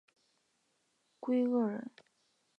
[1.19, 1.91] 桂萼人。